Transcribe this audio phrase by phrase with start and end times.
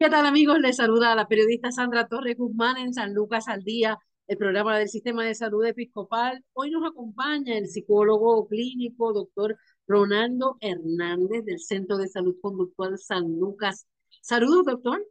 [0.00, 0.58] ¿Qué tal amigos?
[0.60, 4.88] Les saluda la periodista Sandra Torres Guzmán en San Lucas al Día, el programa del
[4.88, 6.42] Sistema de Salud Episcopal.
[6.54, 13.38] Hoy nos acompaña el psicólogo clínico, doctor Ronaldo Hernández del Centro de Salud Conductual San
[13.38, 13.86] Lucas.
[14.22, 15.06] Saludos, doctor.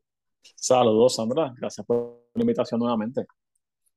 [0.55, 1.53] Saludos, Sandra.
[1.55, 3.27] Gracias por la invitación nuevamente.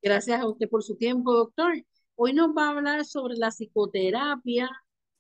[0.03, 1.73] Gracias a usted por su tiempo, doctor.
[2.17, 4.69] Hoy nos va a hablar sobre la psicoterapia,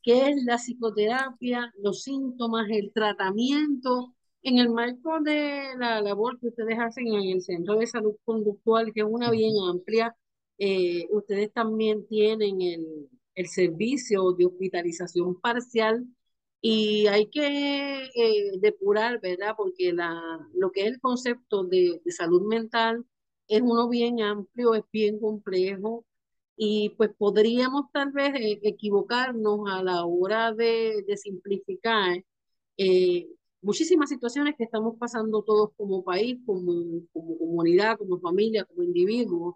[0.03, 6.49] qué es la psicoterapia, los síntomas, el tratamiento en el marco de la labor que
[6.49, 10.17] ustedes hacen en el Centro de Salud Conductual, que es una bien amplia,
[10.59, 16.07] eh, ustedes también tienen el, el, servicio de hospitalización parcial
[16.61, 19.55] y hay que eh, depurar, ¿verdad?
[19.57, 20.21] Porque la,
[20.55, 23.05] lo que es el concepto de, de salud mental
[23.49, 26.05] es uno bien amplio, es bien complejo
[26.57, 32.23] y pues podríamos tal vez eh, equivocarnos a la hora de, de simplificar
[32.77, 33.29] eh,
[33.63, 36.73] muchísimas situaciones que estamos pasando todos como país, como,
[37.13, 39.55] como comunidad, como familia, como individuos.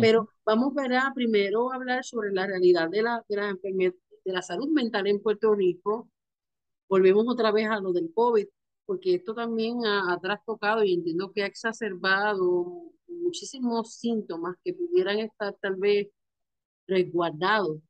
[0.00, 4.42] Pero vamos a primero a hablar sobre la realidad de la, de, la de la
[4.42, 6.08] salud mental en Puerto Rico.
[6.88, 8.46] Volvemos otra vez a lo del COVID,
[8.86, 15.18] porque esto también ha, ha trastocado y entiendo que ha exacerbado muchísimos síntomas que pudieran
[15.18, 16.08] estar tal vez
[16.86, 17.80] resguardados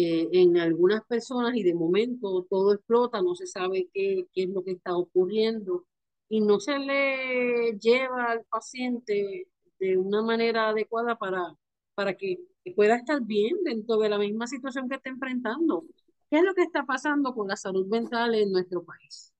[0.00, 4.48] eh, en algunas personas y de momento todo explota, no se sabe qué, qué es
[4.48, 5.86] lo que está ocurriendo
[6.28, 9.48] y no se le lleva al paciente
[9.80, 11.54] de una manera adecuada para,
[11.94, 12.38] para que,
[12.76, 15.84] pueda estar bien dentro de la misma situación que está enfrentando.
[16.30, 19.32] ¿Qué es lo que está pasando con la salud mental en nuestro país?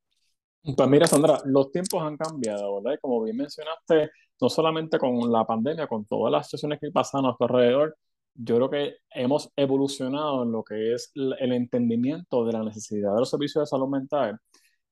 [0.75, 2.99] Pues mira, Sandra, los tiempos han cambiado, ¿verdad?
[3.03, 4.11] Como bien mencionaste,
[4.41, 7.99] no solamente con la pandemia, con todas las situaciones que pasan a nuestro alrededor,
[8.39, 13.21] yo creo que hemos evolucionado en lo que es el entendimiento de la necesidad de
[13.21, 14.39] los servicios de salud mental.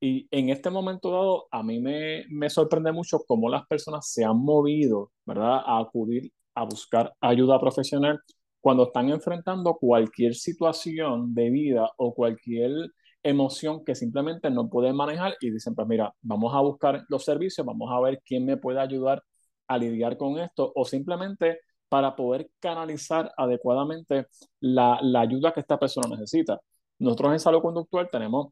[0.01, 4.25] Y en este momento dado, a mí me, me sorprende mucho cómo las personas se
[4.25, 8.21] han movido, ¿verdad?, a acudir a buscar ayuda profesional
[8.61, 12.73] cuando están enfrentando cualquier situación de vida o cualquier
[13.23, 17.67] emoción que simplemente no pueden manejar y dicen, pues mira, vamos a buscar los servicios,
[17.67, 19.23] vamos a ver quién me puede ayudar
[19.69, 24.27] a lidiar con esto o simplemente para poder canalizar adecuadamente
[24.61, 26.61] la, la, ayuda que esta persona necesita.
[26.99, 28.49] Nosotros en salud conductual tenemos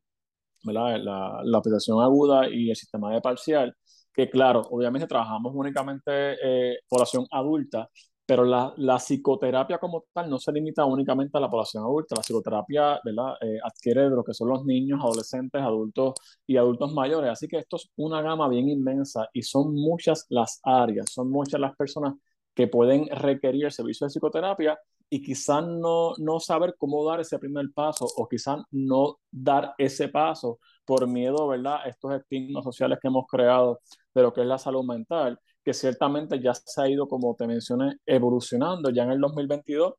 [0.65, 3.75] La, la, aplicación aguda y el sistema de parcial,
[4.13, 6.11] que claro, obviamente trabajamos únicamente
[6.43, 7.89] eh, población adulta,
[8.27, 12.17] pero la, la, psicoterapia como tal no se limita únicamente a la población adulta.
[12.17, 13.01] La psicoterapia.
[13.41, 16.15] Eh, adquiere de lo que son los niños, adolescentes, adultos
[16.47, 17.31] y adultos mayores.
[17.31, 21.61] Así que esto es una gama bien inmensa y son muchas las áreas, son muchas
[21.61, 22.15] las personas
[22.55, 24.79] que pueden requerir servicio de psicoterapia
[25.11, 30.09] y quizás no, no saber cómo dar ese primer paso o quizás no dar ese
[30.09, 31.81] paso por miedo, ¿verdad?
[31.87, 33.81] Estos estigmas sociales que hemos creado
[34.15, 37.47] de lo que es la salud mental, que ciertamente ya se ha ido, como te
[37.47, 38.91] mencioné, evolucionando.
[38.91, 39.95] Ya en el 2022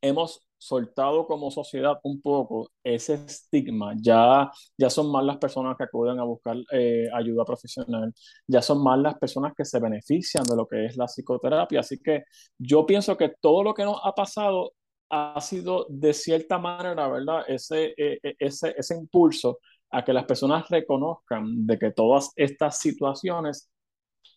[0.00, 3.94] hemos soltado como sociedad un poco ese estigma.
[4.00, 8.12] Ya, ya son más las personas que acuden a buscar eh, ayuda profesional,
[8.46, 11.80] ya son más las personas que se benefician de lo que es la psicoterapia.
[11.80, 12.24] Así que
[12.58, 14.72] yo pienso que todo lo que nos ha pasado
[15.10, 17.44] ha sido de cierta manera, ¿verdad?
[17.48, 19.58] Ese, e, e, ese, ese impulso
[19.90, 23.70] a que las personas reconozcan de que todas estas situaciones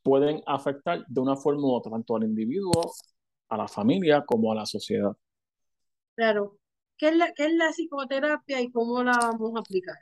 [0.04, 2.92] pueden afectar de una forma u otra, tanto al individuo,
[3.50, 5.12] a la familia, como a la sociedad.
[6.20, 6.58] Claro.
[6.98, 9.96] ¿Qué es, la, ¿Qué es la psicoterapia y cómo la vamos a aplicar?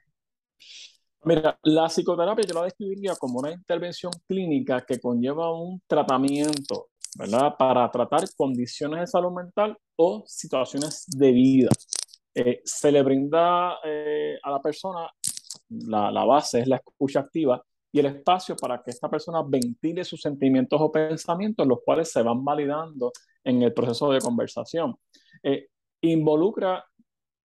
[1.26, 6.88] Mira, la psicoterapia yo la describiría como una intervención clínica que conlleva un tratamiento,
[7.20, 7.54] ¿verdad?
[7.56, 11.70] Para tratar condiciones de salud mental o situaciones de vida.
[12.34, 15.08] Eh, se le brinda eh, a la persona,
[15.70, 20.04] la, la base es la escucha activa y el espacio para que esta persona ventile
[20.04, 23.12] sus sentimientos o pensamientos, los cuales se van validando
[23.44, 24.96] en el proceso de conversación.
[25.44, 25.68] Eh,
[26.02, 26.84] involucra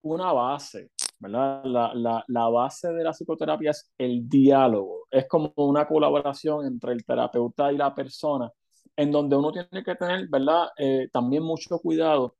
[0.03, 1.63] una base, ¿verdad?
[1.65, 6.94] La, la, la, base de la psicoterapia es el diálogo, es como una colaboración entre
[6.94, 8.51] el terapeuta y la persona
[8.95, 10.69] en donde uno tiene que tener, ¿verdad?
[10.77, 12.36] Eh, también mucho cuidado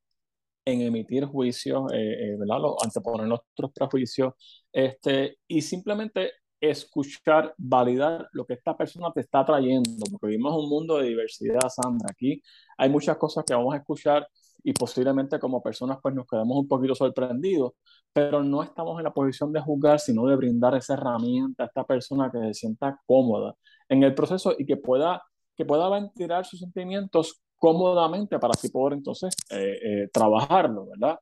[0.66, 2.60] en emitir juicios, eh, eh, ¿verdad?
[2.84, 4.34] anteponer nuestros prejuicios,
[4.72, 10.70] este, y simplemente escuchar, validar lo que esta persona te está trayendo, porque vivimos un
[10.70, 12.10] mundo de diversidad, Sandra.
[12.12, 12.42] Aquí
[12.78, 14.28] hay muchas cosas que vamos a escuchar
[14.64, 17.74] y posiblemente como personas pues nos quedamos un poquito sorprendidos,
[18.14, 21.84] pero no estamos en la posición de juzgar, sino de brindar esa herramienta a esta
[21.86, 23.56] persona que se sienta cómoda
[23.90, 25.22] en el proceso y que pueda,
[25.56, 31.20] que pueda ventilar sus sentimientos cómodamente para así poder entonces eh, eh, trabajarlo, ¿verdad?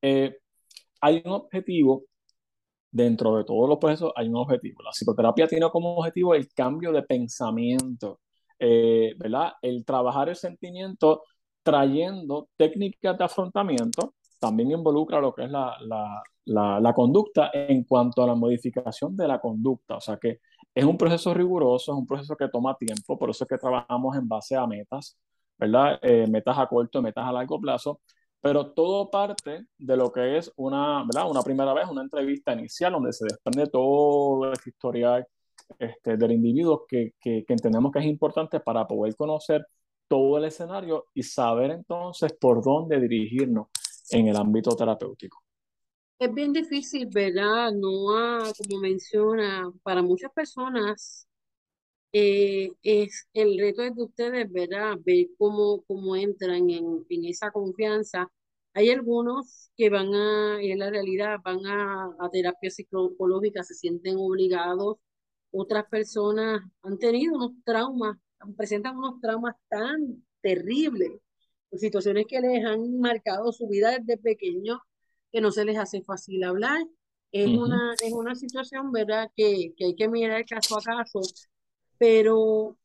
[0.00, 0.36] Eh,
[1.00, 2.04] hay un objetivo
[2.92, 4.82] dentro de todos los procesos hay un objetivo.
[4.82, 8.20] La psicoterapia tiene como objetivo el cambio de pensamiento,
[8.58, 9.52] ¿verdad?
[9.62, 11.22] El trabajar el sentimiento
[11.62, 15.76] trayendo técnicas de afrontamiento, también involucra lo que es la,
[16.46, 19.96] la, la, conducta en cuanto a la modificación de la conducta.
[19.96, 20.40] O sea que
[20.74, 24.16] es un proceso riguroso, es un proceso que toma tiempo, por eso es que trabajamos
[24.16, 25.18] en base a metas,
[25.58, 25.98] ¿verdad?
[26.02, 28.00] Eh, metas a corto, metas a largo plazo,
[28.40, 31.30] pero todo parte de lo que es una, ¿verdad?
[31.30, 35.26] Una primera vez, una entrevista inicial donde se desprende todo el historial
[35.78, 39.66] este, del individuo que, que, que entendemos que es importante para poder conocer
[40.10, 43.68] todo el escenario y saber entonces por dónde dirigirnos
[44.10, 45.44] en el ámbito terapéutico.
[46.18, 47.70] Es bien difícil, ¿verdad?
[47.72, 51.28] No, ha, como menciona, para muchas personas
[52.12, 54.96] eh, es el reto de ustedes, ¿verdad?
[55.06, 58.28] Ver cómo, cómo entran en, en esa confianza.
[58.74, 64.16] Hay algunos que van a, en la realidad, van a, a terapia psicológica, se sienten
[64.18, 64.96] obligados.
[65.52, 68.16] Otras personas han tenido unos traumas
[68.56, 71.12] presentan unos traumas tan terribles,
[71.72, 74.80] situaciones que les han marcado su vida desde pequeño,
[75.30, 76.80] que no se les hace fácil hablar.
[77.32, 81.20] Es, una, es una situación, ¿verdad?, que, que hay que mirar caso a caso,
[81.96, 82.76] pero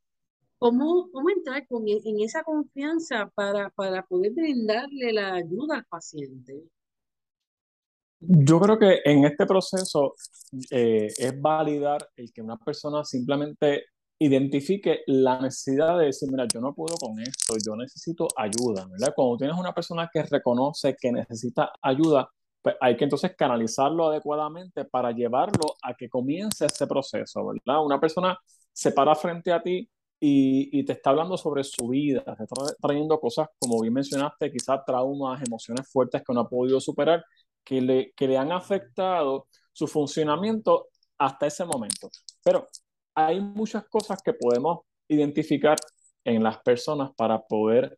[0.60, 5.86] ¿cómo, cómo entrar con, e, en esa confianza para, para poder brindarle la ayuda al
[5.86, 6.62] paciente?
[8.20, 10.14] Yo creo que en este proceso
[10.70, 13.86] eh, es validar el que una persona simplemente
[14.20, 19.14] identifique la necesidad de decir, mira, yo no puedo con esto, yo necesito ayuda, ¿verdad?
[19.16, 22.30] Cuando tienes una persona que reconoce que necesita ayuda,
[22.62, 27.84] pues hay que entonces canalizarlo adecuadamente para llevarlo a que comience ese proceso, ¿verdad?
[27.86, 28.38] Una persona
[28.72, 29.90] se para frente a ti
[30.20, 34.52] y, y te está hablando sobre su vida, te está trayendo cosas, como bien mencionaste,
[34.52, 37.24] quizás traumas, emociones fuertes que no ha podido superar,
[37.64, 42.10] que le, que le han afectado su funcionamiento hasta ese momento.
[42.44, 42.70] Pero
[43.16, 45.78] hay muchas cosas que podemos identificar
[46.24, 47.98] en las personas para poder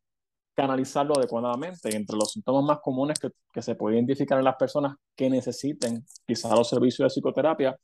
[0.56, 1.96] canalizarlo adecuadamente.
[1.96, 6.06] Entre los síntomas más comunes que, que se puede identificar en las personas que necesiten
[6.26, 7.78] quizás los servicios de psicoterapia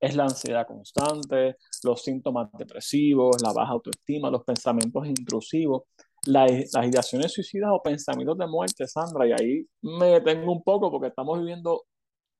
[0.00, 5.82] es la ansiedad constante, los síntomas depresivos, la baja autoestima, los pensamientos intrusivos,
[6.26, 9.26] las ideaciones suicidas o pensamientos de muerte, Sandra.
[9.26, 11.84] Y ahí me detengo un poco porque estamos viviendo,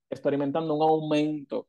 [0.09, 1.67] experimentando un aumento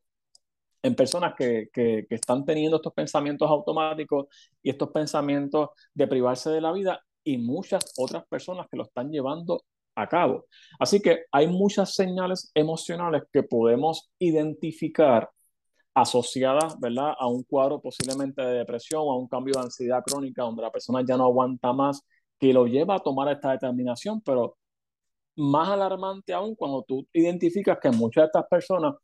[0.83, 4.27] en personas que, que, están teniendo estos pensamientos automáticos
[4.63, 9.11] y estos pensamientos de privarse de la vida y muchas otras personas que lo están
[9.11, 9.65] llevando
[9.95, 10.47] a cabo.
[10.79, 15.31] Así que hay muchas señales emocionales que podemos identificar
[15.95, 20.43] asociadas, ¿verdad?, a un cuadro posiblemente de depresión o a un cambio de ansiedad crónica
[20.43, 22.03] donde la persona ya no aguanta más,
[22.39, 24.57] que lo lleva a tomar esta determinación, pero
[25.37, 28.95] más alarmante aún cuando tú identificas que muchas de estas personas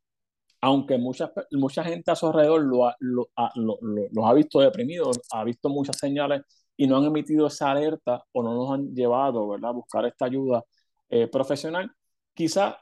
[0.61, 5.45] aunque mucha, mucha gente a su alrededor lo lo, lo, los ha visto deprimidos, ha
[5.45, 6.43] visto muchas señales
[6.77, 9.71] y no han emitido esa alerta o no nos han llevado ¿verdad?
[9.71, 10.65] a buscar esta ayuda
[11.11, 11.91] eh, profesional,
[12.35, 12.79] quizá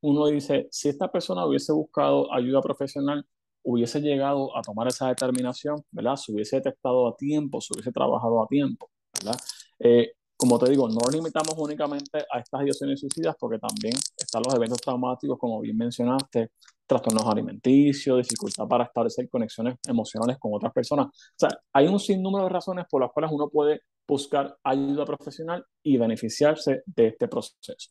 [0.00, 3.26] uno dice, si esta persona hubiese buscado ayuda profesional,
[3.62, 6.16] hubiese llegado a tomar esa determinación, ¿verdad?
[6.16, 9.38] Se hubiese detectado a tiempo, se hubiese trabajado a tiempo, ¿verdad?
[9.80, 14.54] Eh, como te digo, no limitamos únicamente a estas ideaciones suicidas porque también están los
[14.54, 16.52] eventos traumáticos, como bien mencionaste,
[16.86, 21.08] trastornos alimenticios, dificultad para establecer conexiones emocionales con otras personas.
[21.08, 25.66] O sea, hay un sinnúmero de razones por las cuales uno puede buscar ayuda profesional
[25.82, 27.90] y beneficiarse de este proceso.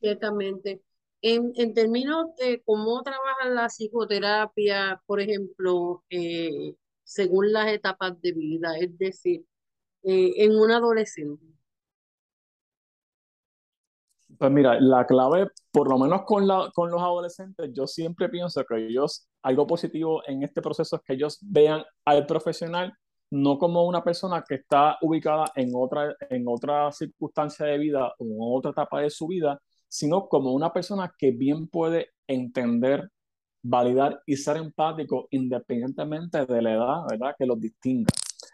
[0.00, 0.82] Ciertamente.
[1.22, 8.32] En, en términos de cómo trabaja la psicoterapia, por ejemplo, eh, según las etapas de
[8.32, 9.44] vida, es decir,
[10.06, 11.44] eh, en un adolescente,
[14.38, 18.64] pues mira, la clave, por lo menos con, la, con los adolescentes, yo siempre pienso
[18.64, 22.92] que ellos, algo positivo en este proceso es que ellos vean al profesional
[23.30, 28.24] no como una persona que está ubicada en otra, en otra circunstancia de vida o
[28.24, 33.10] en otra etapa de su vida, sino como una persona que bien puede entender,
[33.62, 37.34] validar y ser empático independientemente de la edad, ¿verdad?
[37.38, 38.12] Que los distinga.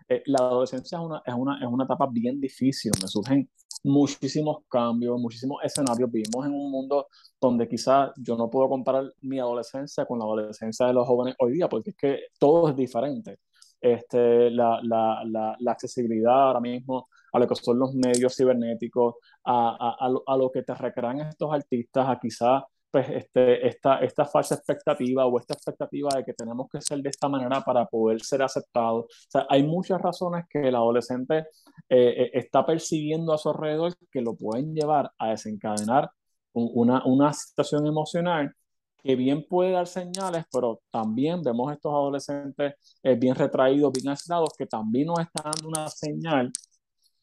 [0.09, 3.49] Eh, la adolescencia es una, es, una, es una etapa bien difícil, me surgen
[3.85, 6.11] muchísimos cambios, muchísimos escenarios.
[6.11, 7.09] Vivimos en un mundo
[7.41, 11.53] donde quizás yo no puedo comparar mi adolescencia con la adolescencia de los jóvenes hoy
[11.53, 13.39] día, porque es que todo es diferente.
[13.81, 19.17] Este, la, la, la, la accesibilidad ahora mismo a lo que son los medios cibernéticos,
[19.45, 24.27] a, a, a, lo, que te recrean estos artistas, a quizás pues, este, esta, esta
[24.27, 28.21] falsa expectativa o esta expectativa de que tenemos que ser de esta manera para poder
[28.21, 29.07] ser aceptados.
[29.07, 31.45] O sea, hay muchas razones que el adolescente eh,
[31.89, 36.11] eh, está persiguiendo a su alrededor que lo pueden llevar a desencadenar
[36.53, 38.55] una, una situación emocional
[39.03, 44.51] que bien puede dar señales, pero también vemos estos adolescentes eh, bien retraídos, bien aislados,
[44.57, 46.53] que también nos están dando una señal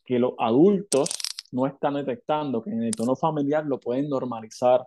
[0.04, 1.10] que los adultos
[1.52, 4.86] no están detectando, que en el tono familiar lo pueden normalizar,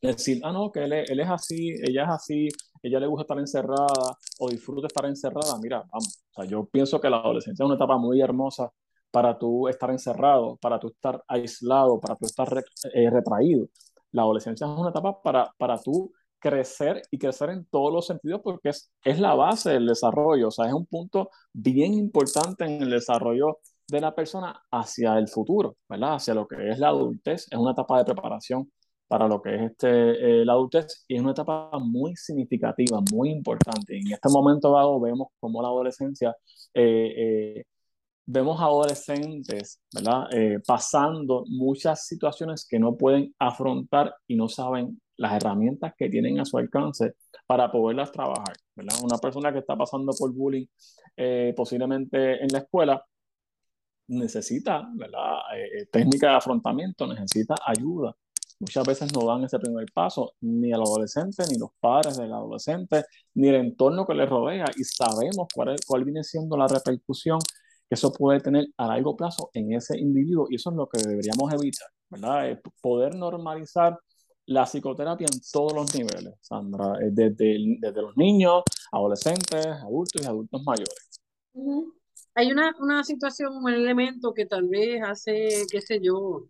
[0.00, 2.48] decir, ah, no, que él, es así, ella es así,
[2.82, 5.58] ella le gusta estar encerrada o disfruta estar encerrada.
[5.60, 8.70] Mira, vamos, o sea, yo pienso que la adolescencia es una etapa muy hermosa
[9.10, 12.48] para tú estar encerrado, para tú estar aislado, para tú estar
[12.92, 13.68] eh, retraído.
[14.12, 16.12] La adolescencia es una etapa para, para tú
[16.44, 20.50] crecer y crecer en todos los sentidos porque es, es la base del desarrollo, o
[20.50, 25.76] sea, es un punto bien importante en el desarrollo de la persona hacia el futuro,
[25.88, 26.16] ¿verdad?
[26.16, 28.70] Hacia lo que es la adultez, es una etapa de preparación
[29.08, 33.30] para lo que es este, eh, la adultez y es una etapa muy significativa, muy
[33.30, 33.96] importante.
[33.98, 36.34] En este momento dado vemos como la adolescencia,
[36.72, 37.64] eh, eh,
[38.26, 40.26] vemos adolescentes, ¿verdad?
[40.66, 46.44] pasando muchas situaciones que no pueden afrontar y no saben las herramientas que tienen a
[46.44, 47.14] su alcance
[47.46, 48.96] para poderlas trabajar, ¿verdad?
[49.04, 50.66] Una persona que está pasando por bullying
[51.54, 53.04] posiblemente en la escuela,
[54.08, 55.38] necesita ¿verdad?
[55.90, 58.16] técnica de afrontamiento, necesita ayuda
[58.58, 63.04] muchas veces no dan ese primer paso, ni el adolescente, ni los padres del adolescente,
[63.34, 67.38] ni el entorno que les rodea, y sabemos cuál, cuál viene siendo la repercusión
[67.88, 71.00] que eso puede tener a largo plazo en ese individuo, y eso es lo que
[71.00, 72.60] deberíamos evitar, ¿verdad?
[72.80, 73.98] poder normalizar
[74.46, 80.62] la psicoterapia en todos los niveles, Sandra, desde, desde los niños, adolescentes, adultos y adultos
[80.64, 81.20] mayores.
[82.34, 86.46] Hay una, una situación, un elemento que tal vez hace, qué sé yo,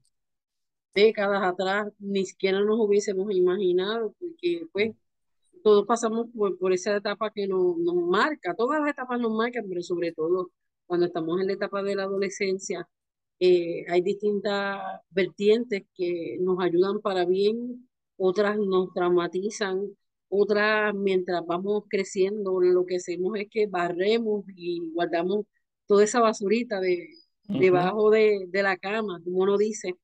[0.94, 4.92] décadas atrás ni siquiera nos hubiésemos imaginado, porque pues
[5.62, 9.64] todos pasamos por, por esa etapa que nos, nos marca, todas las etapas nos marcan,
[9.68, 10.50] pero sobre todo
[10.86, 12.88] cuando estamos en la etapa de la adolescencia,
[13.40, 19.96] eh, hay distintas vertientes que nos ayudan para bien, otras nos traumatizan,
[20.28, 25.46] otras mientras vamos creciendo, lo que hacemos es que barremos y guardamos
[25.86, 27.08] toda esa basurita de,
[27.48, 29.94] debajo de, de la cama, como uno dice.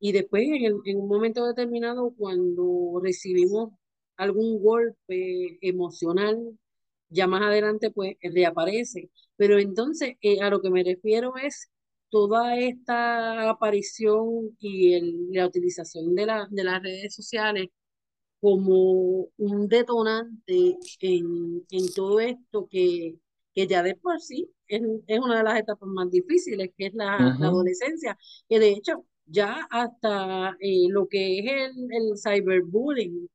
[0.00, 3.72] Y después, en, un momento determinado, cuando recibimos
[4.16, 6.58] algún golpe emocional,
[7.10, 9.10] ya más adelante, pues reaparece.
[9.36, 11.70] Pero entonces, eh, a lo que me refiero es
[12.10, 17.68] toda esta aparición y el, la utilización de, la, de las redes sociales
[18.40, 23.16] como un detonante en, en todo esto que,
[23.54, 26.94] que ya de por sí es, es, una de las etapas más difíciles, que es
[26.94, 33.28] la, la adolescencia, que de hecho ya hasta eh, lo que es el, el cyberbullying,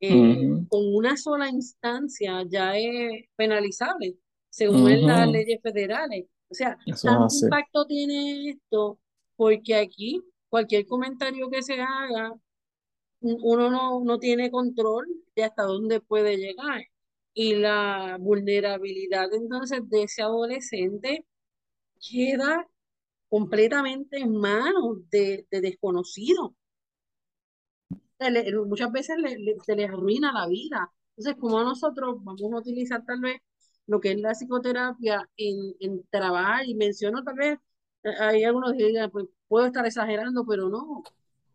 [0.00, 4.16] eh, con una sola instancia ya es penalizable,
[4.50, 6.26] según las leyes federales.
[6.48, 8.98] O sea, ¿tanto impacto tiene esto?
[9.36, 12.34] Porque aquí cualquier comentario que se haga,
[13.20, 16.82] uno no, no tiene control de hasta dónde puede llegar.
[17.32, 21.26] Y la vulnerabilidad entonces de ese adolescente
[22.08, 22.68] queda
[23.34, 26.52] completamente en manos de, de desconocidos.
[28.68, 29.16] muchas veces
[29.66, 30.92] se les arruina la vida.
[31.16, 33.40] Entonces, como nosotros vamos a utilizar tal vez
[33.88, 37.58] lo que es la psicoterapia en, en trabajar, y menciono tal vez,
[38.04, 41.02] eh, hay algunos que digan, pues puedo estar exagerando, pero no.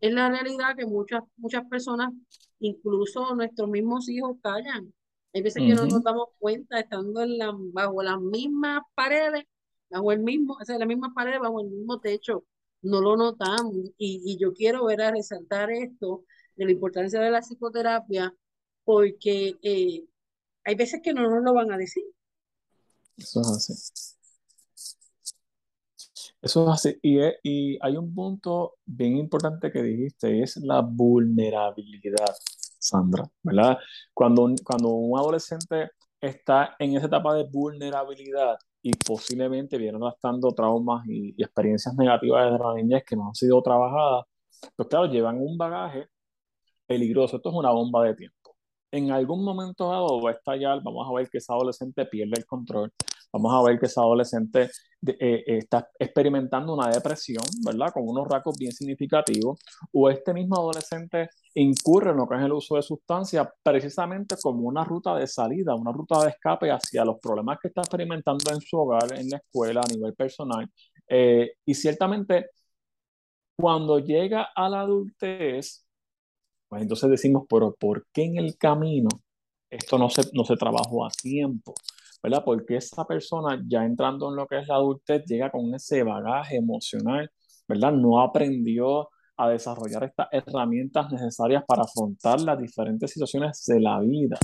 [0.02, 2.12] Es la realidad que muchas, muchas personas,
[2.58, 4.92] incluso nuestros mismos hijos, callan.
[5.32, 9.46] Hay veces que no nos damos cuenta, estando en la, bajo las mismas paredes,
[9.90, 12.44] bajo el mismo, o sea, la misma pared, bajo el mismo techo,
[12.82, 13.74] no lo notamos.
[13.98, 16.24] Y, y yo quiero ver a resaltar esto
[16.56, 18.34] de la importancia de la psicoterapia,
[18.84, 20.04] porque eh,
[20.64, 22.04] hay veces que no nos lo van a decir.
[23.16, 23.72] Eso es así.
[26.42, 26.98] Eso es así.
[27.02, 32.34] Y, y hay un punto bien importante que dijiste, es la vulnerabilidad,
[32.78, 33.78] Sandra, ¿verdad?
[34.14, 41.06] Cuando, cuando un adolescente está en esa etapa de vulnerabilidad, y posiblemente vienen gastando traumas
[41.06, 44.24] y, experiencias negativas desde la niñez que no han sido trabajadas,
[44.76, 46.08] pues claro, llevan un bagaje
[46.86, 47.36] peligroso.
[47.36, 48.39] Esto es una bomba de tiempo.
[48.90, 52.46] En algún momento dado va a estallar, vamos a ver que ese adolescente pierde el
[52.46, 52.92] control,
[53.32, 54.62] vamos a ver que ese adolescente
[55.06, 57.92] eh, eh, está experimentando una depresión, ¿verdad?
[57.92, 59.60] Con unos rasgos bien significativos,
[59.92, 64.68] o este mismo adolescente incurre en lo que es el uso de sustancias precisamente como
[64.68, 68.60] una ruta de salida, una ruta de escape hacia los problemas que está experimentando en
[68.60, 70.68] su hogar, en la escuela, a nivel personal.
[71.08, 72.50] Eh, y ciertamente,
[73.56, 75.84] cuando llega a la adultez,
[76.70, 79.08] pues entonces decimos, pero ¿por qué en el camino
[79.68, 81.74] esto no se, no se trabajó a tiempo?
[82.22, 82.44] ¿Verdad?
[82.44, 86.56] Porque esa persona ya entrando en lo que es la adultez llega con ese bagaje
[86.56, 87.28] emocional,
[87.66, 87.92] ¿verdad?
[87.92, 94.38] No aprendió a desarrollar estas herramientas necesarias para afrontar las diferentes situaciones de la vida.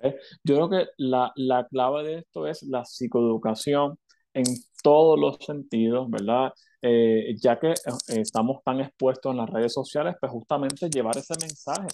[0.00, 0.16] ¿eh?
[0.44, 3.98] Yo creo que la, la clave de esto es la psicoeducación
[4.34, 4.44] en
[4.84, 6.52] todos los sentidos, ¿verdad?
[6.82, 7.74] Eh, ya que eh,
[8.08, 11.88] estamos tan expuestos en las redes sociales, pues justamente llevar ese mensaje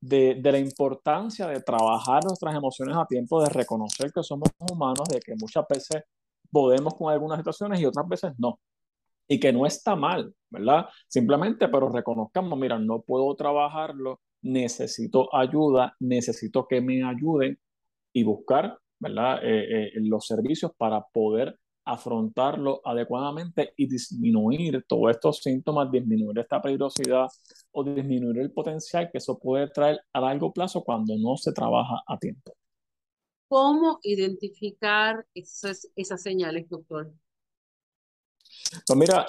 [0.00, 5.08] de, de, la importancia de trabajar nuestras emociones a tiempo, de reconocer que somos humanos,
[5.08, 6.04] de que muchas veces
[6.50, 8.60] podemos con algunas situaciones y otras veces no.
[9.26, 10.86] Y que no está mal, ¿verdad?
[11.08, 17.58] Simplemente, pero reconozcamos, mira, no puedo trabajarlo, necesito ayuda, necesito que me ayuden
[18.12, 19.40] y buscar, ¿verdad?
[19.42, 27.28] Eh, los servicios para poder afrontarlo adecuadamente y disminuir todos estos síntomas, disminuir esta peligrosidad
[27.72, 32.02] o disminuir el potencial que eso puede traer a largo plazo cuando no se trabaja
[32.06, 32.56] a tiempo.
[33.48, 37.12] ¿Cómo identificar esas, esas señales, doctor?
[38.86, 39.26] Pues mira,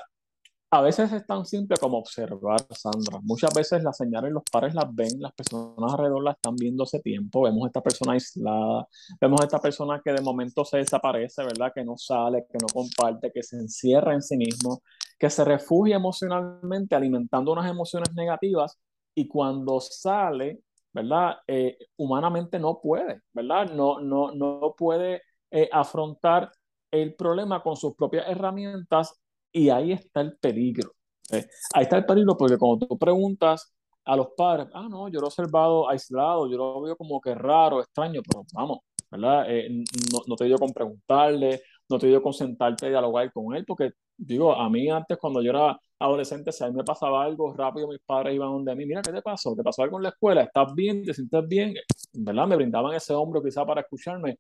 [0.75, 3.19] a veces es tan simple como observar, Sandra.
[3.23, 6.99] Muchas veces las señales los padres las ven, las personas alrededor las están viendo hace
[6.99, 7.43] tiempo.
[7.43, 8.87] Vemos a esta persona aislada,
[9.21, 11.71] vemos a esta persona que de momento se desaparece, ¿verdad?
[11.73, 14.81] Que no sale, que no comparte, que se encierra en sí mismo,
[15.17, 18.77] que se refugia emocionalmente alimentando unas emociones negativas
[19.15, 20.61] y cuando sale,
[20.93, 21.37] ¿verdad?
[21.47, 23.71] Eh, humanamente no puede, ¿verdad?
[23.71, 26.51] No, no, no puede eh, afrontar
[26.91, 29.21] el problema con sus propias herramientas
[29.55, 30.91] y ahí está el peligro.
[31.31, 31.47] ¿eh?
[31.73, 35.27] Ahí está el peligro porque cuando tú preguntas a los padres, ah, no, yo lo
[35.27, 39.45] he observado aislado, yo lo veo como que raro, extraño, pero vamos, ¿verdad?
[39.49, 39.69] Eh,
[40.11, 43.63] no, no, te digo con preguntarle, no te digo con sentarte y dialogar con él,
[43.65, 47.53] porque digo, a mí antes cuando yo era adolescente, si a mí me pasaba algo
[47.53, 49.55] rápido, mis padres iban donde mí, mira, ¿qué te pasó?
[49.55, 50.41] ¿Te pasó algo en la escuela?
[50.43, 51.01] ¿Estás bien?
[51.05, 51.73] ¿Te sientes bien?
[52.11, 52.45] ¿Verdad?
[52.45, 54.37] Me brindaban ese hombro quizá para escucharme.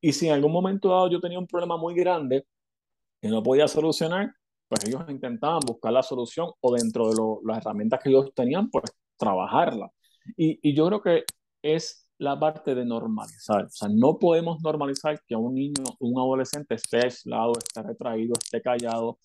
[0.00, 2.44] Y si en algún momento dado yo tenía un problema muy grande
[3.20, 4.30] que no podía solucionar,
[4.68, 8.84] pues ellos intentaban buscar la solución o dentro de las herramientas que ellos tenían, pues
[9.16, 9.90] trabajarla.
[10.36, 11.24] Y, y, yo creo que
[11.62, 13.64] es la parte de normalizar.
[13.64, 18.60] O sea, no podemos normalizar que un niño, un adolescente esté aislado, esté retraído, esté
[18.60, 19.18] callado,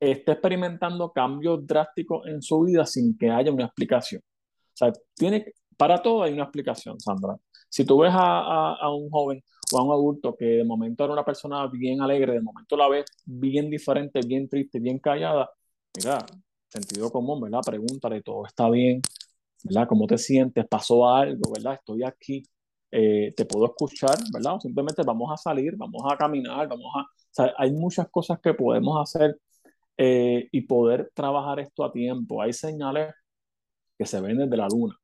[0.00, 4.20] esté experimentando cambios drásticos en su vida sin que haya una explicación.
[4.22, 7.36] O sea, tiene, para todo hay una explicación, Sandra.
[7.68, 11.12] Si tú ves a, a, un joven o a un adulto que de momento era
[11.12, 15.50] una persona bien alegre, de momento la ves bien diferente, bien triste, bien callada,
[15.96, 16.24] mira,
[16.68, 17.60] sentido común, ¿verdad?
[17.64, 19.00] Pregúntale, ¿todo está bien?
[19.64, 19.88] ¿Verdad?
[19.88, 20.66] ¿Cómo te sientes?
[20.68, 21.52] ¿Pasó algo?
[21.52, 21.74] ¿Verdad?
[21.74, 22.42] Estoy aquí,
[22.90, 24.56] eh, te puedo escuchar, ¿verdad?
[24.56, 27.00] O simplemente vamos a salir, vamos a caminar, vamos a...
[27.02, 29.38] O sea, hay muchas cosas que podemos hacer
[29.96, 32.42] eh, y poder trabajar esto a tiempo.
[32.42, 33.14] Hay señales
[33.98, 34.96] que se ven desde la luna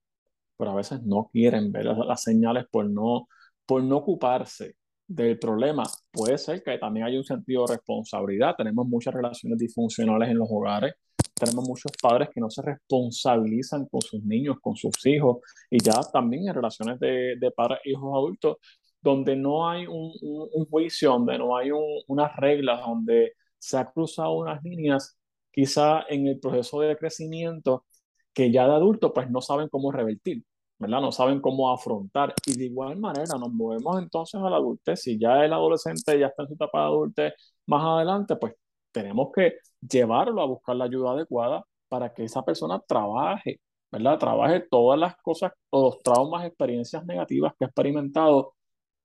[0.62, 3.26] pero a veces no quieren ver las, señales por no,
[3.72, 5.84] por no ocuparse del problema.
[6.10, 8.54] Puede ser que también haya un sentido de responsabilidad.
[8.54, 10.92] Tenemos muchas relaciones disfuncionales en los hogares.
[11.32, 15.38] Tenemos muchos padres que no se responsabilizan con sus niños, con sus hijos,
[15.70, 18.58] y ya también en relaciones de, de padres, hijos, adultos,
[19.00, 21.70] donde no hay un, un, juicio, donde no hay
[22.08, 25.18] unas reglas, donde se ha cruzado unas líneas,
[25.50, 27.86] quizá en el proceso de crecimiento,
[28.34, 30.44] que ya de adulto pues no saben cómo revertir.
[30.82, 31.00] ¿Verdad?
[31.00, 32.34] No saben cómo afrontar.
[32.46, 35.00] Y de igual manera nos movemos entonces a la adultez.
[35.00, 37.34] Si ya el adolescente ya está en su etapa de adultez
[37.66, 38.54] más adelante, pues
[38.92, 44.18] tenemos que llevarlo a buscar la ayuda adecuada para que esa persona trabaje, ¿verdad?
[44.18, 48.54] Trabaje todas las cosas, todos los traumas, experiencias negativas que ha experimentado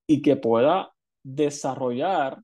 [0.08, 0.92] y que pueda
[1.24, 2.40] desarrollar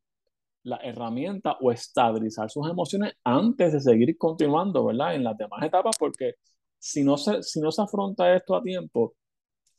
[0.63, 5.15] la herramienta o estabilizar sus emociones antes de seguir continuando, ¿verdad?
[5.15, 6.35] En las demás etapas, porque
[6.79, 9.13] si no se, si no se afronta esto a tiempo,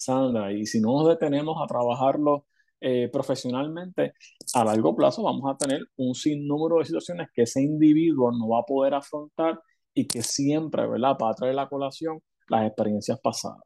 [0.05, 2.47] Sandra, y si no nos detenemos a trabajarlo
[2.81, 4.13] eh, profesionalmente,
[4.55, 8.61] a largo plazo vamos a tener un sinnúmero de situaciones que ese individuo no va
[8.61, 9.61] a poder afrontar
[9.95, 13.63] y que siempre, ¿verdad?, va a traer la colación las experiencias pasadas.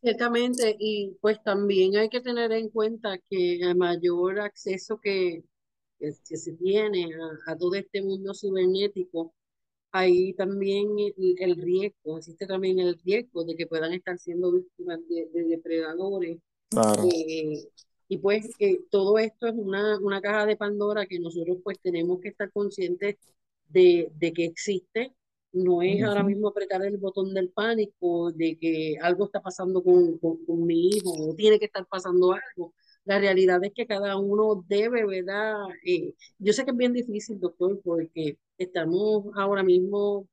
[0.00, 5.42] Ciertamente, y pues también hay que tener en cuenta que el mayor acceso que,
[5.98, 7.10] que se tiene
[7.46, 9.34] a, a todo este mundo cibernético,
[9.90, 10.88] hay también
[11.38, 16.38] el, riesgo, existe también el riesgo de que puedan estar siendo víctimas de, depredadores.
[17.12, 17.64] Eh,
[18.08, 22.20] y pues eh, todo esto es una, una caja de Pandora que nosotros pues tenemos
[22.20, 23.16] que estar conscientes
[23.68, 25.14] de, de que existe.
[25.52, 30.18] No es ahora mismo apretar el botón del pánico, de que algo está pasando con,
[30.18, 32.74] con mi hijo o tiene que estar pasando algo
[33.08, 35.54] la realidad es que cada uno debe, ¿verdad?
[35.82, 40.28] Eh, yo sé que es bien difícil, doctor, porque estamos ahora mismo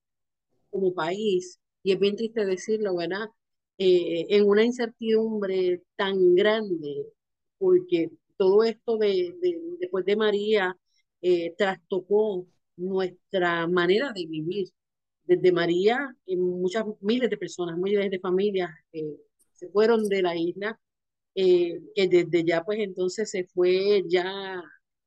[0.69, 3.27] como país, y es bien triste decirlo, ¿verdad?
[3.77, 7.07] Eh, en una incertidumbre tan grande,
[7.57, 9.35] porque todo esto de,
[9.79, 10.77] después de María
[11.21, 14.69] eh, trastocó nuestra manera de vivir.
[15.23, 18.69] Desde María, muchas miles de personas, miles de familias
[19.53, 20.79] se fueron de la isla
[21.35, 24.61] eh, que desde ya pues entonces se fue ya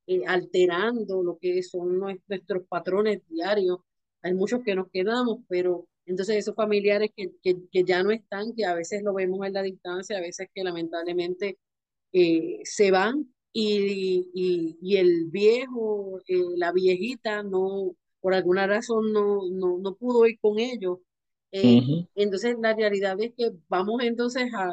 [0.09, 3.81] eh, alterando lo que son nuestros patrones diarios.
[4.23, 8.65] Hay muchos que nos quedamos, pero entonces esos familiares que, que, ya no están, que
[8.65, 11.59] a veces lo vemos en la distancia, a veces que lamentablemente
[12.13, 16.21] eh, se van y, y, y el viejo,
[16.57, 21.01] la viejita, no, por alguna razón no, no, no pudo ir con ellos.
[21.53, 24.71] Entonces la realidad es que vamos entonces a,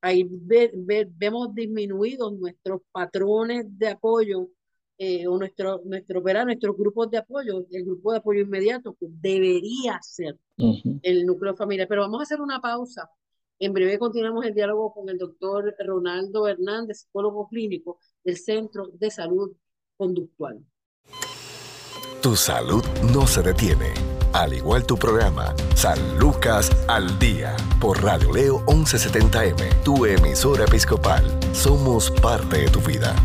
[0.00, 4.48] ahí vemos disminuidos nuestros patrones de apoyo
[4.98, 9.98] eh, o nuestro, nuestro, nuestros grupos de apoyo, el grupo de apoyo inmediato que debería
[10.02, 10.38] ser
[11.02, 11.88] el núcleo familiar.
[11.88, 13.10] Pero vamos a hacer una pausa.
[13.58, 19.10] En breve continuamos el diálogo con el doctor Ronaldo Hernández, psicólogo clínico del Centro de
[19.10, 19.52] Salud
[19.96, 20.64] Conductual.
[22.22, 23.94] Tu salud no se detiene
[24.32, 31.24] al igual tu programa, San Lucas al Día, por Radio Leo 1170M, tu emisora episcopal.
[31.52, 33.16] Somos parte de tu vida.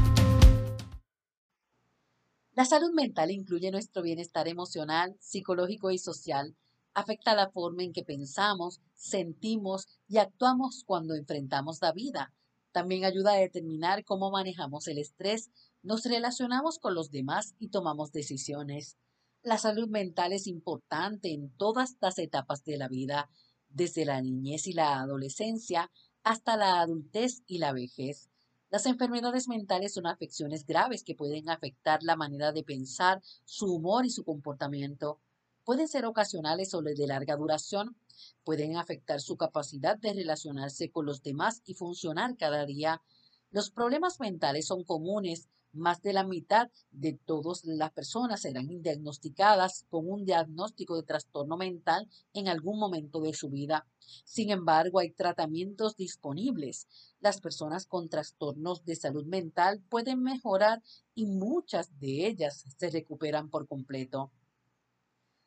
[2.54, 6.56] La salud mental incluye nuestro bienestar emocional, psicológico y social.
[6.96, 12.34] Afecta la forma en que pensamos, sentimos y actuamos cuando enfrentamos la vida.
[12.72, 15.52] También ayuda a determinar cómo manejamos el estrés,
[15.86, 18.98] nos relacionamos con los demás y tomamos decisiones.
[19.43, 23.30] La salud mental es importante en todas las etapas de la vida,
[23.69, 25.91] desde la niñez y la adolescencia
[26.24, 28.32] hasta la adultez y la vejez.
[28.71, 34.08] Las enfermedades mentales son afecciones graves que pueden afectar la manera de pensar, su humor
[34.08, 35.19] y su comportamiento.
[35.63, 37.95] Pueden ser ocasionales o de larga duración.
[38.43, 43.04] Pueden afectar su capacidad de relacionarse con los demás y funcionar cada día.
[43.52, 49.86] Los problemas mentales son comunes más de la mitad de todas las personas serán diagnosticadas
[49.90, 53.86] con un diagnóstico de trastorno mental en algún momento de su vida.
[54.24, 56.88] Sin embargo, hay tratamientos disponibles.
[57.20, 60.82] Las personas con trastornos de salud mental pueden mejorar
[61.14, 64.32] y muchas de ellas se recuperan por completo.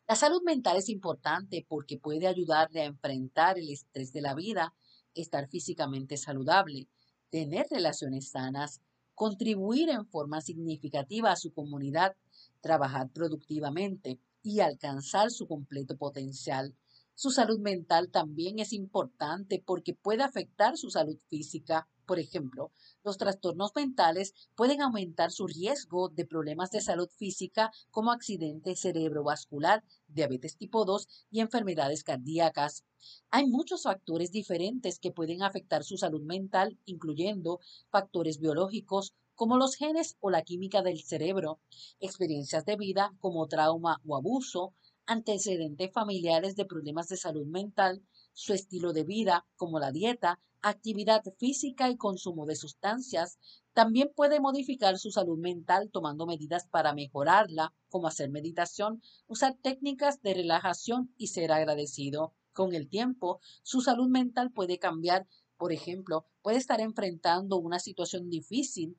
[0.07, 4.75] La salud mental es importante porque puede ayudarle a enfrentar el estrés de la vida,
[5.15, 6.89] estar físicamente saludable,
[7.31, 8.81] tener relaciones sanas,
[9.15, 12.15] contribuir en forma significativa a su comunidad,
[12.61, 16.75] trabajar productivamente y alcanzar su completo potencial.
[17.21, 21.89] Su salud mental también es importante porque puede afectar su salud física.
[22.07, 22.71] Por ejemplo,
[23.03, 29.83] los trastornos mentales pueden aumentar su riesgo de problemas de salud física como accidente cerebrovascular,
[30.07, 32.85] diabetes tipo 2 y enfermedades cardíacas.
[33.33, 37.59] Hay muchos factores diferentes que pueden afectar su salud mental, incluyendo
[37.91, 41.59] factores biológicos, como los genes o la química del cerebro,
[41.99, 44.73] experiencias de vida como trauma o abuso,
[45.09, 48.03] antecedentes familiares de problemas de salud mental,
[48.35, 53.39] su estilo de vida como la dieta, actividad física y consumo de sustancias,
[53.73, 60.21] también puede modificar su salud mental tomando medidas para mejorarla, como hacer meditación, usar técnicas
[60.21, 62.35] de relajación y ser agradecido.
[62.53, 65.27] Con el tiempo, su salud mental puede cambiar.
[65.57, 68.99] Por ejemplo, puede estar enfrentando una situación difícil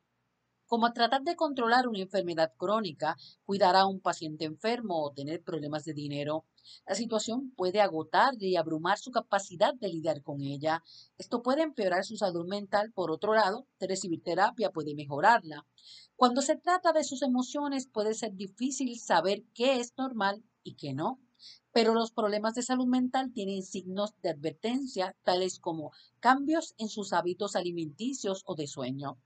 [0.70, 5.84] como tratar de controlar una enfermedad crónica, cuidar a un paciente enfermo o tener problemas
[5.84, 6.46] de dinero.
[6.88, 10.84] La situación puede agotar y abrumar su capacidad de lidiar con ella.
[11.18, 12.92] Esto puede empeorar su salud mental.
[12.94, 15.66] Por otro lado, recibir terapia puede mejorarla.
[16.16, 20.94] Cuando se trata de sus emociones puede ser difícil saber qué es normal y qué
[20.94, 21.20] no.
[21.72, 27.12] Pero los problemas de salud mental tienen signos de advertencia, tales como cambios en sus
[27.12, 29.18] hábitos alimenticios o de sueño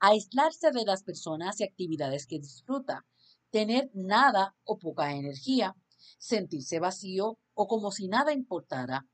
[0.00, 3.06] aislarse de las personas y actividades que disfruta,
[3.50, 5.74] tener nada o poca energía,
[6.18, 9.06] sentirse vacío o como si nada importara,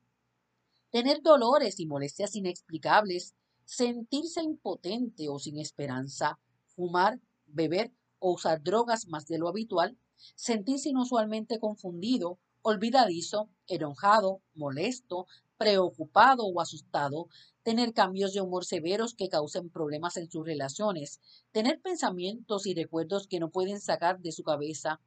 [0.91, 9.07] tener dolores y molestias inexplicables, sentirse impotente o sin esperanza, fumar, beber o usar drogas
[9.07, 9.97] más de lo habitual,
[10.35, 17.29] sentirse inusualmente confundido, olvidadizo, enojado, molesto, preocupado o asustado,
[17.63, 21.21] tener cambios de humor severos que causen problemas en sus relaciones,
[21.53, 25.01] tener pensamientos y recuerdos que no pueden sacar de su cabeza,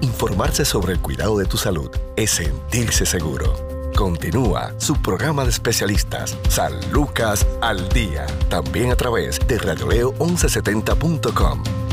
[0.00, 3.54] Informarse sobre el cuidado de tu salud es sentirse seguro.
[3.96, 11.85] Continúa su programa de especialistas, San Lucas al Día, también a través de radioleo1170.com.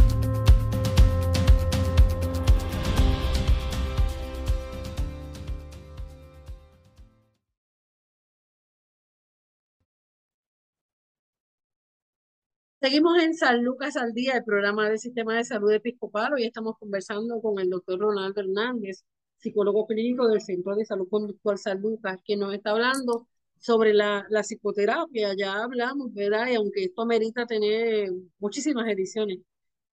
[12.84, 16.34] Seguimos en San Lucas al Día, el programa del Sistema de Salud Episcopal.
[16.34, 19.06] Hoy estamos conversando con el doctor Ronaldo Hernández,
[19.38, 24.26] psicólogo clínico del Centro de Salud Conductual San Lucas, que nos está hablando sobre la,
[24.30, 25.34] la psicoterapia.
[25.34, 26.50] Ya hablamos, ¿verdad?
[26.52, 29.40] Y aunque esto amerita tener muchísimas ediciones,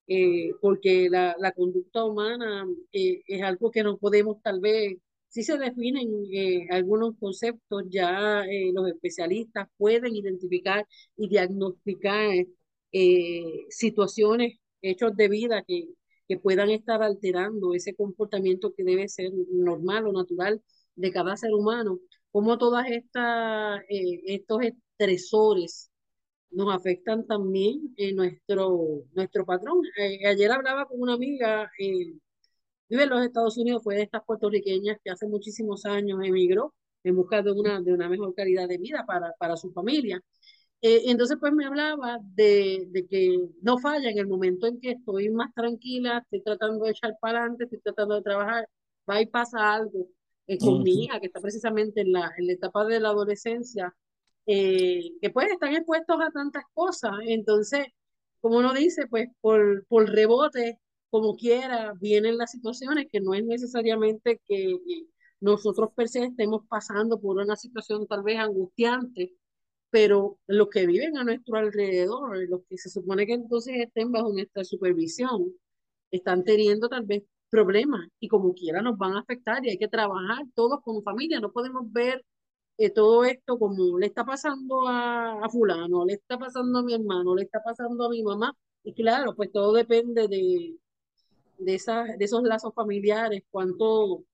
[0.09, 4.99] eh, porque la, la, conducta humana eh, es algo que no podemos tal vez,
[5.29, 10.85] si se definen eh, algunos conceptos, ya los especialistas pueden identificar
[11.17, 12.47] y diagnosticar
[12.93, 15.89] eh, situaciones, hechos de vida que,
[16.29, 20.63] que puedan estar alterando ese comportamiento que debe ser normal o natural
[20.95, 22.01] de cada ser humano,
[22.31, 25.91] como todas estas, eh, estos estresores
[26.51, 29.83] nos afectan también en nuestro, nuestro patrón.
[29.99, 34.99] Eh, ayer hablaba con una amiga, vive en los Estados Unidos, fue de estas puertorriqueñas
[35.03, 36.75] que hace muchísimos años emigró
[37.05, 40.23] en busca de una, de una mejor calidad de vida para, para su familia.
[40.83, 44.93] Eh, entonces, pues me hablaba de, de, que no falla en el momento en que
[44.93, 48.69] estoy más tranquila, estoy tratando de echar para adelante, estoy tratando de trabajar,
[49.09, 50.09] va y pasa algo
[50.47, 53.95] eh, con mi hija, que está precisamente en la, en la etapa de la adolescencia,
[54.47, 57.13] eh, que pues están expuestos a tantas cosas.
[57.27, 57.87] Entonces,
[58.41, 60.79] como uno dice, pues por, por rebote,
[61.11, 64.79] como quiera, vienen las situaciones que no es necesariamente que
[65.41, 69.35] nosotros per se estemos pasando por una situación tal vez angustiante,
[69.91, 74.33] pero los que viven a nuestro alrededor, los que se supone que entonces estén bajo
[74.33, 75.53] nuestra supervisión,
[76.11, 79.89] están teniendo tal vez problemas y como quiera nos van a afectar y hay que
[79.89, 82.25] trabajar todos como familia, no podemos ver
[82.79, 86.95] eh, todo esto como le está pasando a, a, fulano, le está pasando a mi
[86.95, 88.57] hermano, le está pasando a mi mamá.
[88.83, 90.77] Y claro, pues todo depende de,
[91.59, 94.25] de, esas, de esos lazos familiares, cuánto,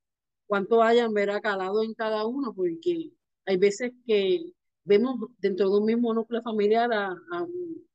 [0.47, 3.11] cuánto hayan verá calado en cada uno, porque
[3.47, 4.53] hay veces que
[4.87, 7.16] vemos dentro de un mismo núcleo familiar a,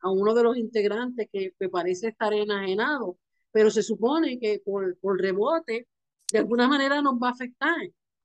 [0.02, 3.18] a, uno de los integrantes que, me parece estar enajenado,
[3.52, 5.88] pero se supone que por, por rebote
[6.32, 7.76] de alguna manera nos va a afectar.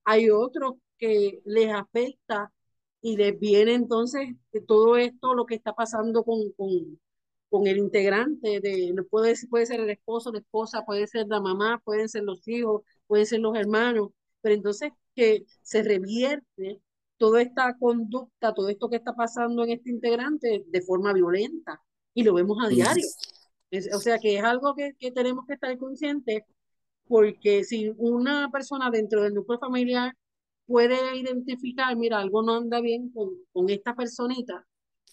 [0.04, 2.52] Hay otros que les afecta
[3.00, 4.34] y les viene entonces
[4.66, 6.98] todo esto, lo que está pasando con, con,
[7.48, 11.80] con el integrante, de, puede, puede ser el esposo, la esposa, puede ser la mamá,
[11.84, 16.80] pueden ser los hijos, pueden ser los hermanos, pero entonces que se revierte
[17.18, 21.80] toda esta conducta, todo esto que está pasando en este integrante de forma violenta
[22.14, 23.06] y lo vemos a diario.
[23.94, 26.42] o sea que es algo que, que, tenemos que estar conscientes
[27.06, 30.12] porque si una persona dentro del núcleo familiar
[30.66, 34.66] puede identificar, mira, algo no anda bien con, con esta personita,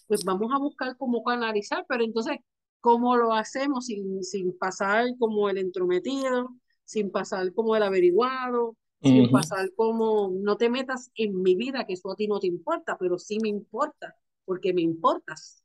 [0.08, 2.38] pues vamos a buscar cómo canalizar, pero entonces,
[2.80, 6.50] ¿cómo lo hacemos sin, sin pasar como el entrometido,
[6.86, 11.94] sin pasar como el averiguado, sin pasar como, no te metas en mi vida, que
[11.94, 15.62] eso a ti no te importa, pero sí me importa, porque me importas.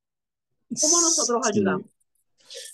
[0.69, 1.87] ¿Cómo nosotros ayudamos?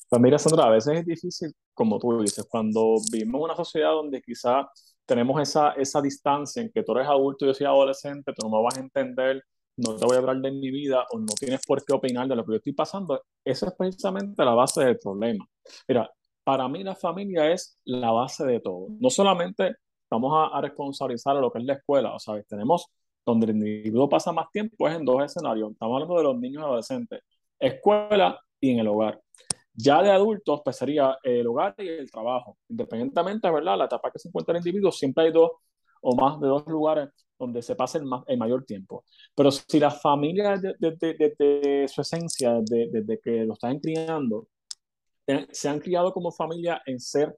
[0.08, 3.90] Pues mira, Sandra, a veces es difícil, como tú dices, cuando vivimos en una sociedad
[3.90, 4.68] donde quizá
[5.04, 8.56] tenemos esa, esa distancia en que tú eres adulto y yo soy adolescente, tú no
[8.56, 9.44] me vas a entender,
[9.76, 12.36] no te voy a hablar de mi vida o no tienes por qué opinar de
[12.36, 15.46] lo que yo estoy pasando, esa es precisamente la base del problema.
[15.88, 16.10] Mira,
[16.44, 18.88] para mí la familia es la base de todo.
[19.00, 19.76] No solamente
[20.14, 22.14] vamos a, responsabilizar a lo que es la escuela.
[22.14, 22.86] O sea, tenemos
[23.24, 25.72] donde el individuo pasa más tiempo es en dos escenarios.
[25.72, 27.20] Estamos hablando de los niños y adolescentes,
[27.58, 29.20] escuela y en el hogar.
[29.74, 32.58] Ya de adultos, pues sería el hogar y el trabajo.
[32.68, 33.78] Independientemente, ¿verdad?
[33.78, 35.50] La etapa que se encuentra el individuo, siempre hay dos
[36.02, 39.04] o más de dos lugares donde se pasa el, más, el mayor tiempo.
[39.34, 44.48] Pero si la familia, desde, su esencia, desde, que lo están criando,
[45.50, 47.36] se han criado como familia en ser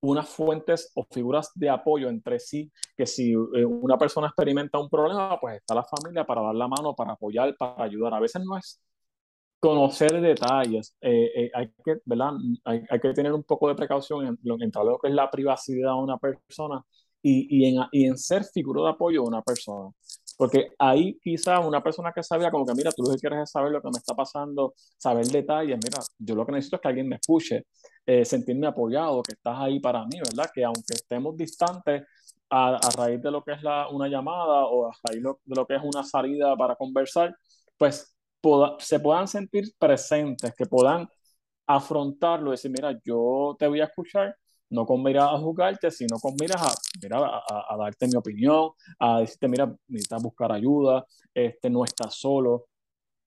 [0.00, 4.88] unas fuentes o figuras de apoyo entre sí, que si eh, una persona experimenta un
[4.88, 8.14] problema, pues está la familia para dar la mano, para apoyar, para ayudar.
[8.14, 8.80] A veces no es
[9.60, 12.32] conocer detalles, eh, eh, hay, que, ¿verdad?
[12.64, 16.02] Hay, que tener un poco de precaución en, en lo que es la privacidad de
[16.02, 16.84] una persona
[17.22, 19.90] y, y, en, y en ser figura de apoyo de una persona.
[20.38, 23.50] Porque ahí quizás una persona que sabía como que, mira, tú lo que quieres es
[23.50, 26.88] saber lo que me está pasando, saber detalles, mira, yo lo que necesito es que
[26.88, 27.66] alguien me escuche,
[28.06, 30.48] eh, sentirme apoyado, que estás ahí para mí, ¿verdad?
[30.54, 32.04] Que aunque estemos distantes
[32.50, 35.74] a, a raíz de lo que es una llamada o a raíz de lo que
[35.74, 37.36] es una salida para conversar,
[37.76, 38.14] pues
[38.78, 41.08] se puedan sentir presentes, que puedan
[41.66, 44.36] afrontarlo decir, mira, yo te voy a escuchar
[44.70, 49.20] no con miras a juzgarte, sino con miras a, mira, a, darte mi opinión, a
[49.20, 52.66] decirte, mira, necesitas buscar ayuda, este, no estás solo,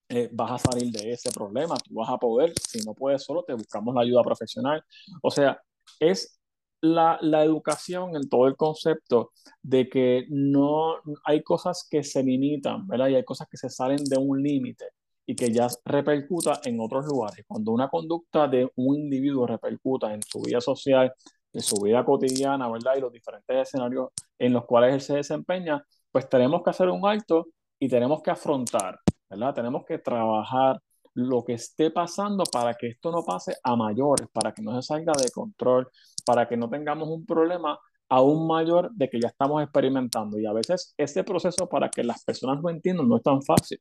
[0.09, 3.43] eh, vas a salir de ese problema, tú vas a poder, si no puedes solo,
[3.43, 4.83] te buscamos la ayuda profesional.
[5.21, 5.61] O sea,
[5.99, 6.39] es
[6.81, 12.87] la, la educación en todo el concepto de que no hay cosas que se limitan,
[12.87, 13.07] ¿verdad?
[13.09, 14.85] Y hay cosas que se salen de un límite
[15.31, 17.45] y que ya repercuta en otros lugares.
[17.47, 21.13] Cuando una conducta de un individuo repercuta en su vida social,
[21.53, 22.95] en su vida cotidiana, ¿verdad?
[22.97, 27.07] Y los diferentes escenarios en los cuales él se desempeña, pues tenemos que hacer un
[27.07, 27.47] alto
[27.79, 29.53] y tenemos que afrontar, ¿verdad?
[29.53, 30.81] Tenemos que trabajar
[31.13, 34.85] lo que esté pasando para que esto no pase a mayores, para que no se
[34.85, 35.87] salga de control,
[36.25, 40.37] para que no tengamos un problema aún mayor de que ya estamos experimentando.
[40.37, 43.79] Y a veces ese proceso para que las personas lo entiendan no es tan fácil.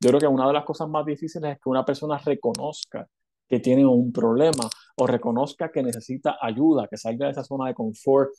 [0.00, 3.06] Yo creo que una de las cosas más difíciles es que una persona reconozca
[3.48, 7.74] que tiene un problema o reconozca que necesita ayuda, que salga de esa zona de
[7.74, 8.30] confort,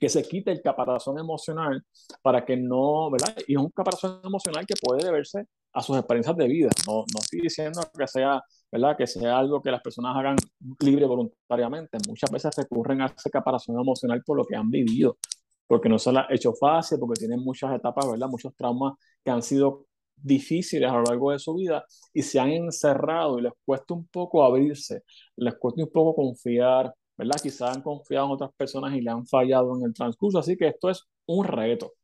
[0.00, 1.84] que se quite el caparazón emocional
[2.22, 3.36] para que no, ¿verdad?
[3.46, 6.70] Y es un caparazón emocional que puede deberse a sus experiencias de vida.
[6.86, 8.96] No, no estoy diciendo que sea, ¿verdad?
[8.96, 10.36] Que sea algo que las personas hagan
[10.80, 11.98] libre voluntariamente.
[12.08, 15.18] Muchas veces recurren a ese caparazón emocional por lo que han vivido,
[15.66, 18.28] porque no se lo ha hecho fácil, porque tienen muchas etapas, ¿verdad?
[18.28, 19.86] Muchos traumas que han sido
[20.22, 24.06] difíciles a lo largo de su vida y se han encerrado y les cuesta un
[24.08, 25.02] poco abrirse,
[25.36, 27.36] les cuesta un poco confiar, ¿verdad?
[27.42, 30.68] Quizás han confiado en otras personas y le han fallado en el transcurso, así que
[30.68, 31.94] esto es un reto,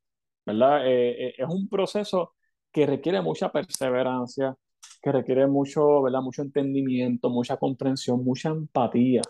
[0.45, 0.87] ¿verdad?
[0.87, 2.35] Eh, eh, es un proceso
[2.73, 4.57] que requiere mucha perseverancia,
[5.03, 6.21] que requiere mucho, ¿verdad?
[6.21, 9.23] Mucho entendimiento, mucha comprensión, mucha empatía.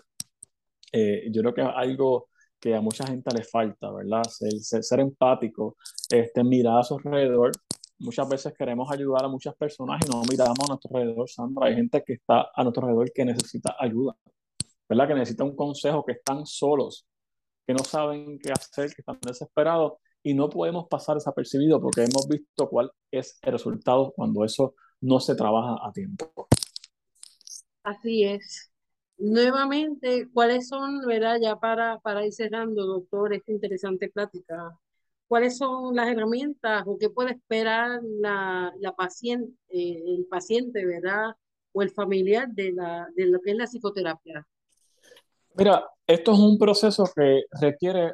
[0.91, 4.23] Eh, yo creo que es algo que a mucha gente le falta, ¿verdad?
[4.23, 5.77] Ser, ser, empático,
[6.09, 7.51] este, mirar a su alrededor
[7.99, 11.67] muchas veces queremos ayudar a muchas personas y no miramos a nuestro alrededor, Sandra.
[11.67, 14.15] Hay gente que está a nuestro alrededor que necesita ayuda,
[14.87, 15.07] ¿verdad?
[15.07, 17.05] Que necesita un consejo, que están solos,
[17.65, 22.27] que no saben qué hacer, que están desesperados y no podemos pasar desapercibido porque hemos
[22.27, 26.47] visto cuál es el resultado cuando eso no se trabaja a tiempo.
[27.83, 28.71] Así es.
[29.17, 34.77] Nuevamente, ¿cuáles son, verdad, ya para, para ir cerrando, doctor, esta interesante plática?
[35.27, 41.35] Cuáles son las herramientas o qué puede esperar la, la paciente, eh, el paciente, ¿verdad?
[41.73, 44.47] O el familiar de, la, de lo que es la psicoterapia.
[45.55, 48.13] Mira, esto es un proceso que requiere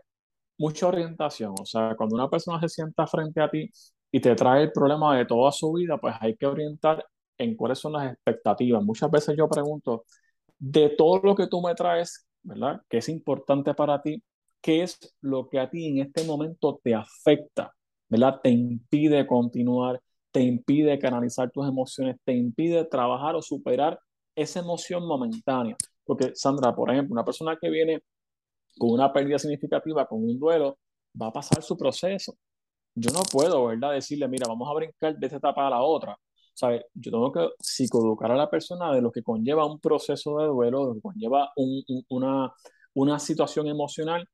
[0.57, 1.53] mucha orientación.
[1.59, 3.69] O sea, cuando una persona se sienta frente a ti
[4.11, 7.05] y te trae el problema de toda su vida, pues hay que orientar
[7.37, 8.83] en cuáles son las expectativas.
[8.83, 10.05] Muchas veces yo pregunto,
[10.57, 12.81] de todo lo que tú me traes, ¿verdad?
[12.89, 14.21] Que es importante para ti,
[14.63, 17.73] qué es lo que a ti en este momento te afecta,
[18.09, 18.39] ¿verdad?
[18.41, 23.99] Te impide continuar, te impide canalizar tus emociones, te impide trabajar o superar
[24.35, 25.75] esa emoción momentánea.
[26.05, 28.01] Porque, Sandra, por ejemplo, una persona que viene
[28.77, 30.79] con una pérdida significativa, con un duelo,
[31.21, 32.33] va a pasar su proceso.
[32.95, 33.93] Yo no puedo, ¿verdad?
[33.93, 36.17] Decirle, mira, vamos a brincar de esta etapa a la otra.
[36.53, 36.83] ¿Sabes?
[36.93, 40.85] Yo tengo que psicoeducar a la persona de lo que conlleva un proceso de duelo,
[40.85, 41.51] lo que conlleva
[42.09, 42.53] una,
[42.93, 44.27] una situación emocional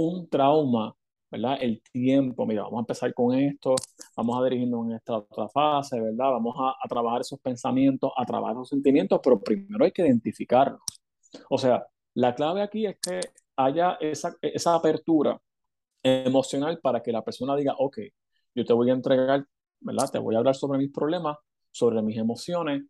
[0.00, 0.94] un trauma,
[1.30, 1.58] ¿verdad?
[1.60, 3.74] El tiempo, mira, vamos a empezar con esto,
[4.16, 6.30] vamos a dirigirnos en esta otra fase, ¿verdad?
[6.32, 10.80] Vamos a, a trabajar esos pensamientos, a trabajar esos sentimientos, pero primero hay que identificarlos.
[11.50, 13.20] O sea, la clave aquí es que
[13.56, 15.40] haya esa, esa apertura
[16.02, 17.98] emocional para que la persona diga, ok,
[18.54, 19.46] yo te voy a entregar,
[19.80, 20.10] ¿verdad?
[20.10, 21.36] Te voy a hablar sobre mis problemas,
[21.70, 22.84] sobre mis emociones,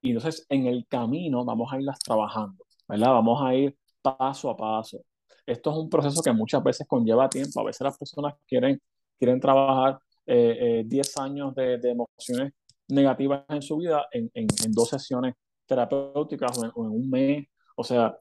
[0.00, 3.12] y entonces en el camino vamos a irlas trabajando, ¿verdad?
[3.12, 4.98] Vamos a ir paso a paso
[5.46, 7.60] esto es un proceso que muchas veces conlleva tiempo.
[7.60, 8.80] A veces las personas quieren,
[9.18, 12.52] quieren trabajar 10 eh, eh, años de, de, emociones
[12.88, 15.34] negativas en su vida en, en, en dos sesiones
[15.66, 17.46] terapéuticas o en, o en, un mes.
[17.76, 18.16] O sea,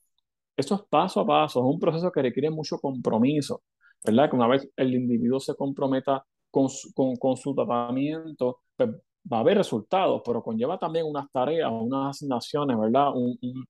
[0.57, 3.63] esto es paso a paso, es un proceso que requiere mucho compromiso,
[4.03, 4.30] ¿verdad?
[4.30, 8.89] Que una vez el individuo se comprometa con su, con, con su tratamiento, pues
[9.32, 13.09] va a haber resultados, pero conlleva también unas tareas, unas asignaciones, ¿verdad?
[13.15, 13.65] Un, un,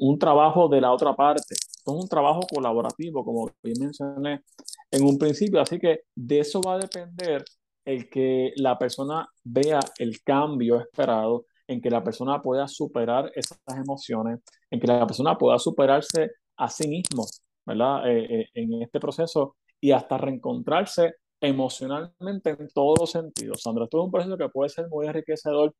[0.00, 1.54] un, trabajo de la otra parte.
[1.92, 4.42] Es un trabajo colaborativo, como bien mencioné
[4.90, 7.44] en un principio, así que de eso va a depender
[7.84, 13.58] el que la persona vea el cambio esperado, en que la persona pueda superar esas
[13.76, 17.24] emociones, en que la persona pueda superarse a sí mismo,
[17.64, 18.10] ¿verdad?
[18.10, 23.62] Eh, eh, en este proceso y hasta reencontrarse emocionalmente en todos los sentidos.
[23.62, 25.74] Sandra, esto es un proceso que puede ser muy enriquecedor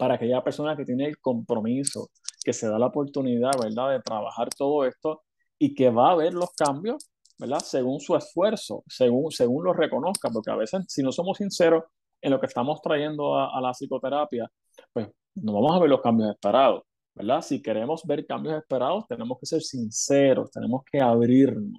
[0.00, 2.08] para aquella persona que tiene el compromiso,
[2.42, 5.24] que se da la oportunidad, ¿verdad?, de trabajar todo esto
[5.58, 10.30] y que va a ver los cambios, ¿verdad?, según su esfuerzo, según, según lo reconozca,
[10.32, 11.84] porque a veces, si no somos sinceros
[12.22, 14.50] en lo que estamos trayendo a, a la psicoterapia,
[14.90, 16.82] pues no vamos a ver los cambios esperados,
[17.14, 17.42] ¿verdad?
[17.42, 21.76] Si queremos ver cambios esperados, tenemos que ser sinceros, tenemos que abrirnos.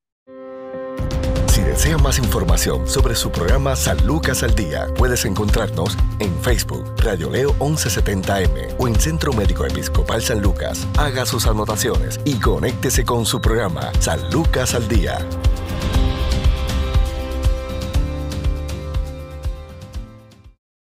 [1.48, 6.86] Si desea más información sobre su programa San Lucas al Día, puedes encontrarnos en Facebook,
[7.04, 10.88] Radio Leo 1170M o en Centro Médico Episcopal San Lucas.
[10.98, 15.20] Haga sus anotaciones y conéctese con su programa San Lucas al Día.